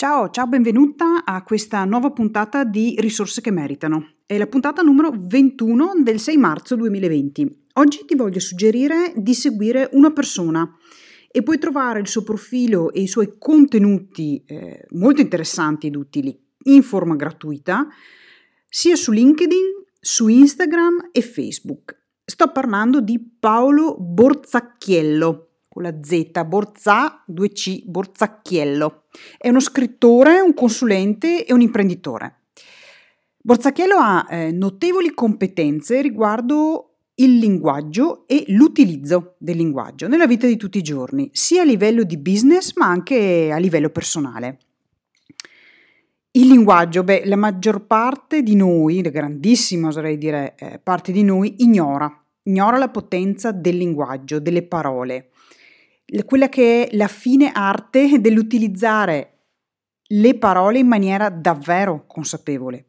Ciao, 0.00 0.30
ciao, 0.30 0.46
benvenuta 0.46 1.26
a 1.26 1.42
questa 1.42 1.84
nuova 1.84 2.10
puntata 2.10 2.64
di 2.64 2.94
Risorse 2.96 3.42
che 3.42 3.50
meritano. 3.50 4.12
È 4.24 4.38
la 4.38 4.46
puntata 4.46 4.80
numero 4.80 5.12
21 5.14 6.00
del 6.02 6.18
6 6.18 6.38
marzo 6.38 6.74
2020. 6.74 7.66
Oggi 7.74 8.06
ti 8.06 8.14
voglio 8.14 8.40
suggerire 8.40 9.12
di 9.14 9.34
seguire 9.34 9.90
una 9.92 10.10
persona 10.10 10.66
e 11.30 11.42
puoi 11.42 11.58
trovare 11.58 12.00
il 12.00 12.08
suo 12.08 12.22
profilo 12.22 12.90
e 12.94 13.02
i 13.02 13.06
suoi 13.06 13.34
contenuti 13.36 14.42
eh, 14.46 14.86
molto 14.92 15.20
interessanti 15.20 15.88
ed 15.88 15.96
utili 15.96 16.34
in 16.62 16.82
forma 16.82 17.14
gratuita 17.14 17.86
sia 18.70 18.96
su 18.96 19.12
LinkedIn, 19.12 19.84
su 20.00 20.28
Instagram 20.28 21.10
e 21.12 21.20
Facebook. 21.20 21.94
Sto 22.24 22.50
parlando 22.52 23.02
di 23.02 23.20
Paolo 23.38 23.98
Borzacchiello 23.98 25.49
con 25.72 25.84
la 25.84 25.94
Z, 26.02 26.44
Borza 26.46 27.24
2C, 27.30 27.82
Borzacchiello. 27.84 29.04
È 29.38 29.48
uno 29.48 29.60
scrittore, 29.60 30.40
un 30.40 30.52
consulente 30.52 31.46
e 31.46 31.52
un 31.52 31.60
imprenditore. 31.60 32.40
Borzacchiello 33.38 33.96
ha 33.96 34.26
eh, 34.28 34.50
notevoli 34.50 35.14
competenze 35.14 36.02
riguardo 36.02 36.96
il 37.14 37.38
linguaggio 37.38 38.26
e 38.26 38.44
l'utilizzo 38.48 39.36
del 39.38 39.56
linguaggio 39.56 40.08
nella 40.08 40.26
vita 40.26 40.48
di 40.48 40.56
tutti 40.56 40.78
i 40.78 40.82
giorni, 40.82 41.30
sia 41.32 41.62
a 41.62 41.64
livello 41.64 42.02
di 42.02 42.18
business 42.18 42.74
ma 42.74 42.86
anche 42.86 43.50
a 43.52 43.58
livello 43.58 43.90
personale. 43.90 44.58
Il 46.32 46.48
linguaggio, 46.48 47.04
beh, 47.04 47.22
la 47.26 47.36
maggior 47.36 47.86
parte 47.86 48.42
di 48.42 48.56
noi, 48.56 49.02
la 49.02 49.10
grandissima 49.10 49.88
oserei 49.88 50.18
dire 50.18 50.54
eh, 50.58 50.80
parte 50.82 51.12
di 51.12 51.22
noi, 51.22 51.56
ignora, 51.58 52.12
ignora 52.44 52.76
la 52.76 52.88
potenza 52.88 53.52
del 53.52 53.76
linguaggio, 53.76 54.40
delle 54.40 54.62
parole 54.62 55.29
quella 56.24 56.48
che 56.48 56.86
è 56.86 56.96
la 56.96 57.08
fine 57.08 57.50
arte 57.52 58.18
dell'utilizzare 58.22 59.38
le 60.12 60.38
parole 60.38 60.78
in 60.78 60.86
maniera 60.86 61.28
davvero 61.28 62.04
consapevole. 62.06 62.86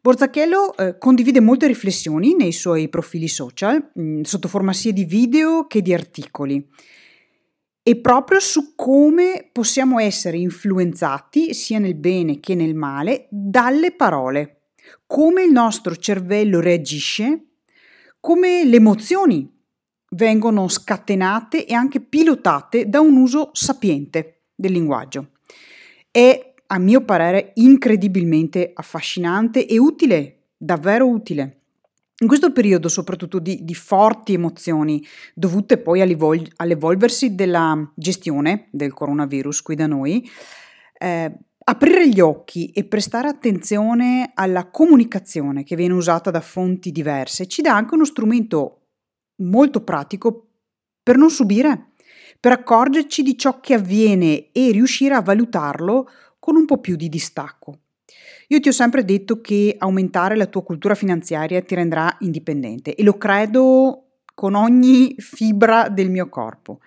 Borzachello 0.00 0.76
eh, 0.76 0.96
condivide 0.98 1.40
molte 1.40 1.66
riflessioni 1.66 2.34
nei 2.34 2.52
suoi 2.52 2.88
profili 2.88 3.28
social, 3.28 3.90
mh, 3.92 4.02
mm, 4.02 4.20
sotto 4.22 4.48
forma 4.48 4.72
sia 4.72 4.92
di 4.92 5.04
video 5.04 5.66
che 5.66 5.82
di 5.82 5.92
articoli, 5.92 6.66
e 7.82 7.96
proprio 7.96 8.38
su 8.38 8.74
come 8.74 9.48
possiamo 9.50 9.98
essere 9.98 10.36
influenzati, 10.36 11.52
sia 11.52 11.78
nel 11.78 11.94
bene 11.94 12.38
che 12.38 12.54
nel 12.54 12.74
male, 12.74 13.26
dalle 13.30 13.92
parole, 13.92 14.60
come 15.06 15.42
il 15.42 15.52
nostro 15.52 15.96
cervello 15.96 16.60
reagisce, 16.60 17.44
come 18.20 18.64
le 18.64 18.76
emozioni 18.76 19.57
vengono 20.10 20.68
scatenate 20.68 21.66
e 21.66 21.74
anche 21.74 22.00
pilotate 22.00 22.88
da 22.88 23.00
un 23.00 23.16
uso 23.16 23.50
sapiente 23.52 24.42
del 24.54 24.72
linguaggio. 24.72 25.30
È, 26.10 26.54
a 26.66 26.78
mio 26.78 27.04
parere, 27.04 27.52
incredibilmente 27.54 28.72
affascinante 28.74 29.66
e 29.66 29.78
utile, 29.78 30.48
davvero 30.56 31.08
utile. 31.08 31.54
In 32.20 32.26
questo 32.26 32.50
periodo, 32.50 32.88
soprattutto 32.88 33.38
di, 33.38 33.64
di 33.64 33.74
forti 33.74 34.32
emozioni 34.32 35.04
dovute 35.34 35.78
poi 35.78 36.00
all'evolversi 36.00 37.36
della 37.36 37.92
gestione 37.94 38.66
del 38.72 38.92
coronavirus 38.92 39.62
qui 39.62 39.76
da 39.76 39.86
noi, 39.86 40.28
eh, 40.98 41.32
aprire 41.68 42.08
gli 42.08 42.18
occhi 42.18 42.70
e 42.70 42.84
prestare 42.84 43.28
attenzione 43.28 44.32
alla 44.34 44.66
comunicazione 44.68 45.62
che 45.62 45.76
viene 45.76 45.92
usata 45.92 46.30
da 46.30 46.40
fonti 46.40 46.90
diverse 46.90 47.46
ci 47.46 47.62
dà 47.62 47.76
anche 47.76 47.94
uno 47.94 48.06
strumento 48.06 48.87
molto 49.38 49.82
pratico 49.82 50.46
per 51.02 51.16
non 51.16 51.30
subire, 51.30 51.92
per 52.40 52.52
accorgerci 52.52 53.22
di 53.22 53.36
ciò 53.36 53.60
che 53.60 53.74
avviene 53.74 54.50
e 54.52 54.70
riuscire 54.70 55.14
a 55.14 55.22
valutarlo 55.22 56.08
con 56.38 56.56
un 56.56 56.64
po' 56.64 56.78
più 56.78 56.96
di 56.96 57.08
distacco. 57.08 57.80
Io 58.48 58.60
ti 58.60 58.68
ho 58.68 58.72
sempre 58.72 59.04
detto 59.04 59.40
che 59.40 59.74
aumentare 59.78 60.36
la 60.36 60.46
tua 60.46 60.62
cultura 60.62 60.94
finanziaria 60.94 61.60
ti 61.60 61.74
rendrà 61.74 62.16
indipendente 62.20 62.94
e 62.94 63.02
lo 63.02 63.18
credo 63.18 64.04
con 64.34 64.54
ogni 64.54 65.14
fibra 65.18 65.88
del 65.88 66.10
mio 66.10 66.28
corpo. 66.28 66.80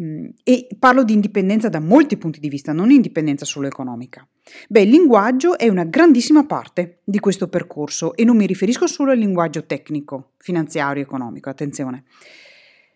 E 0.00 0.68
parlo 0.78 1.02
di 1.02 1.12
indipendenza 1.12 1.68
da 1.68 1.80
molti 1.80 2.16
punti 2.16 2.38
di 2.38 2.48
vista, 2.48 2.72
non 2.72 2.92
indipendenza 2.92 3.44
solo 3.44 3.66
economica. 3.66 4.24
Beh, 4.68 4.82
il 4.82 4.90
linguaggio 4.90 5.58
è 5.58 5.68
una 5.68 5.82
grandissima 5.82 6.46
parte 6.46 7.00
di 7.02 7.18
questo 7.18 7.48
percorso 7.48 8.14
e 8.14 8.22
non 8.24 8.36
mi 8.36 8.46
riferisco 8.46 8.86
solo 8.86 9.10
al 9.10 9.18
linguaggio 9.18 9.66
tecnico, 9.66 10.34
finanziario, 10.38 11.02
economico, 11.02 11.50
attenzione. 11.50 12.04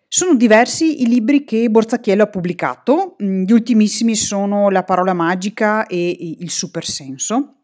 Sono 0.06 0.36
diversi 0.36 1.02
i 1.02 1.08
libri 1.08 1.42
che 1.42 1.68
Borzacchiello 1.68 2.22
ha 2.22 2.28
pubblicato, 2.28 3.16
gli 3.18 3.50
ultimissimi 3.50 4.14
sono 4.14 4.70
La 4.70 4.84
parola 4.84 5.12
magica 5.12 5.86
e 5.86 6.36
Il 6.38 6.50
supersenso. 6.50 7.61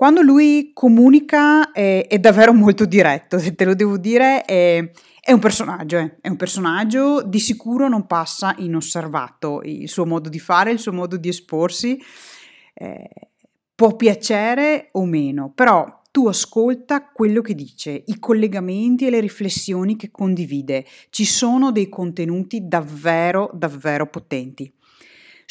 Quando 0.00 0.22
lui 0.22 0.70
comunica 0.72 1.72
è, 1.72 2.06
è 2.08 2.18
davvero 2.18 2.54
molto 2.54 2.86
diretto, 2.86 3.38
se 3.38 3.54
te 3.54 3.66
lo 3.66 3.74
devo 3.74 3.98
dire, 3.98 4.46
è, 4.46 4.90
è 5.20 5.30
un 5.30 5.38
personaggio, 5.38 5.98
eh. 5.98 6.16
è 6.22 6.28
un 6.30 6.36
personaggio, 6.36 7.20
di 7.20 7.38
sicuro 7.38 7.86
non 7.86 8.06
passa 8.06 8.54
inosservato 8.56 9.60
il 9.62 9.90
suo 9.90 10.06
modo 10.06 10.30
di 10.30 10.38
fare, 10.38 10.70
il 10.70 10.78
suo 10.78 10.94
modo 10.94 11.18
di 11.18 11.28
esporsi, 11.28 12.02
eh, 12.72 13.10
può 13.74 13.94
piacere 13.94 14.88
o 14.92 15.04
meno, 15.04 15.52
però 15.54 16.00
tu 16.10 16.28
ascolta 16.28 17.10
quello 17.12 17.42
che 17.42 17.54
dice, 17.54 18.02
i 18.06 18.18
collegamenti 18.18 19.06
e 19.06 19.10
le 19.10 19.20
riflessioni 19.20 19.96
che 19.96 20.10
condivide, 20.10 20.86
ci 21.10 21.26
sono 21.26 21.72
dei 21.72 21.90
contenuti 21.90 22.66
davvero, 22.66 23.50
davvero 23.52 24.06
potenti. 24.06 24.72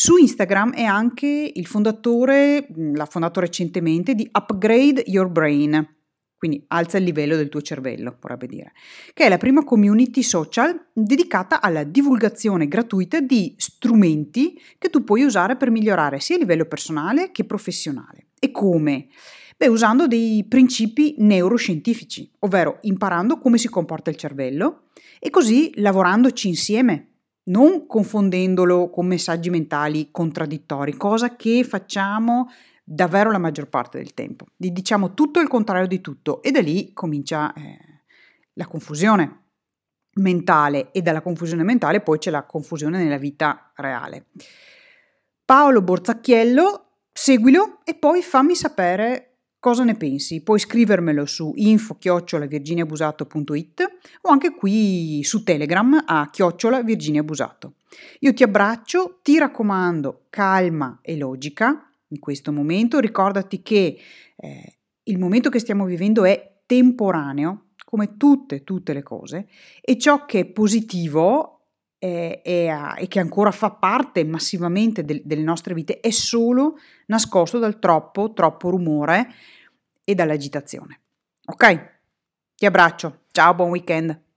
Su 0.01 0.15
Instagram 0.15 0.75
è 0.75 0.83
anche 0.83 1.51
il 1.53 1.65
fondatore, 1.65 2.67
l'ha 2.73 3.05
fondato 3.05 3.41
recentemente, 3.41 4.15
di 4.15 4.29
Upgrade 4.31 5.03
Your 5.07 5.27
Brain, 5.27 5.85
quindi 6.37 6.63
alza 6.69 6.97
il 6.97 7.03
livello 7.03 7.35
del 7.35 7.49
tuo 7.49 7.61
cervello, 7.61 8.15
vorrebbe 8.21 8.47
dire, 8.47 8.71
che 9.11 9.25
è 9.25 9.27
la 9.27 9.35
prima 9.35 9.65
community 9.65 10.23
social 10.23 10.87
dedicata 10.93 11.59
alla 11.59 11.83
divulgazione 11.83 12.69
gratuita 12.69 13.19
di 13.19 13.53
strumenti 13.57 14.57
che 14.77 14.89
tu 14.89 15.03
puoi 15.03 15.23
usare 15.23 15.57
per 15.57 15.69
migliorare 15.69 16.21
sia 16.21 16.37
a 16.37 16.39
livello 16.39 16.63
personale 16.63 17.31
che 17.31 17.43
professionale. 17.43 18.27
E 18.39 18.51
come? 18.51 19.07
Beh, 19.57 19.67
usando 19.67 20.07
dei 20.07 20.45
principi 20.47 21.15
neuroscientifici, 21.17 22.31
ovvero 22.39 22.77
imparando 22.83 23.37
come 23.37 23.57
si 23.57 23.67
comporta 23.67 24.09
il 24.09 24.15
cervello 24.15 24.83
e 25.19 25.29
così 25.29 25.71
lavorandoci 25.75 26.47
insieme, 26.47 27.08
non 27.49 27.85
confondendolo 27.85 28.89
con 28.89 29.05
messaggi 29.05 29.49
mentali 29.49 30.09
contraddittori, 30.11 30.95
cosa 30.95 31.35
che 31.35 31.63
facciamo 31.63 32.49
davvero 32.83 33.31
la 33.31 33.37
maggior 33.37 33.67
parte 33.67 33.97
del 33.97 34.13
tempo. 34.13 34.45
Diciamo 34.55 35.13
tutto 35.13 35.39
il 35.39 35.47
contrario 35.47 35.87
di 35.87 36.01
tutto 36.01 36.41
e 36.41 36.51
da 36.51 36.61
lì 36.61 36.91
comincia 36.93 37.53
eh, 37.53 37.77
la 38.53 38.65
confusione 38.65 39.43
mentale 40.15 40.91
e 40.91 41.01
dalla 41.01 41.21
confusione 41.21 41.63
mentale 41.63 42.01
poi 42.01 42.17
c'è 42.17 42.31
la 42.31 42.43
confusione 42.43 43.01
nella 43.01 43.17
vita 43.17 43.71
reale. 43.75 44.27
Paolo 45.45 45.81
Borzacchiello, 45.81 46.87
seguilo 47.11 47.79
e 47.83 47.95
poi 47.95 48.21
fammi 48.21 48.55
sapere 48.55 49.28
cosa 49.59 49.83
ne 49.83 49.95
pensi. 49.95 50.41
Puoi 50.41 50.59
scrivermelo 50.59 51.25
su 51.25 51.51
info-virginiabusato.it 51.55 53.97
o 54.21 54.29
anche 54.29 54.55
qui 54.55 55.21
su 55.23 55.43
Telegram 55.43 56.01
a 56.05 56.29
chiocciola 56.29 56.81
Virginia 56.81 57.23
Busato. 57.23 57.73
Io 58.19 58.33
ti 58.33 58.43
abbraccio, 58.43 59.19
ti 59.21 59.37
raccomando 59.37 60.25
calma 60.29 60.99
e 61.01 61.17
logica 61.17 61.93
in 62.07 62.19
questo 62.19 62.51
momento. 62.51 62.99
Ricordati 62.99 63.61
che 63.61 63.97
eh, 64.35 64.77
il 65.03 65.17
momento 65.17 65.49
che 65.49 65.59
stiamo 65.59 65.85
vivendo 65.85 66.25
è 66.25 66.61
temporaneo, 66.65 67.67
come 67.85 68.17
tutte, 68.17 68.63
tutte 68.63 68.91
le 68.93 69.03
cose, 69.03 69.47
e 69.81 69.97
ciò 69.97 70.25
che 70.25 70.41
è 70.41 70.45
positivo 70.45 71.58
e 71.99 73.05
che 73.09 73.19
ancora 73.19 73.51
fa 73.51 73.71
parte 73.71 74.23
massivamente 74.23 75.03
del, 75.03 75.21
delle 75.23 75.43
nostre 75.43 75.73
vite 75.73 75.99
è 75.99 76.09
solo 76.11 76.77
nascosto 77.07 77.59
dal 77.59 77.77
troppo, 77.77 78.31
troppo 78.33 78.69
rumore 78.69 79.27
e 80.03 80.15
dall'agitazione. 80.15 81.01
Ok? 81.45 81.97
Ti 82.55 82.65
abbraccio, 82.65 83.25
ciao, 83.31 83.53
buon 83.53 83.69
weekend. 83.69 84.28